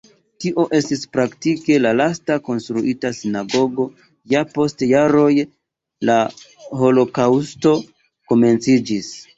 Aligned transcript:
Tio 0.43 0.63
estis 0.77 1.03
praktike 1.17 1.75
la 1.85 1.91
lasta 1.97 2.37
konstruita 2.47 3.13
sinagogo, 3.19 3.85
ja 4.35 4.43
post 4.57 4.85
jaroj 4.95 5.31
la 6.11 6.19
holokaŭsto 6.83 7.81
komenciĝis. 8.33 9.17